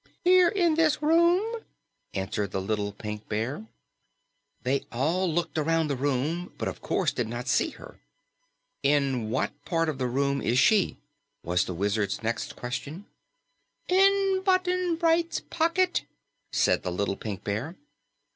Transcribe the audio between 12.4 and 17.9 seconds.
question. "In Button Bright's pocket," said the little Pink Bear.